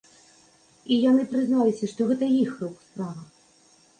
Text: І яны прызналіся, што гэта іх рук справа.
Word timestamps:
І 0.93 0.95
яны 1.09 1.25
прызналіся, 1.33 1.85
што 1.91 2.01
гэта 2.11 2.25
іх 2.43 2.51
рук 2.65 2.75
справа. 2.89 3.23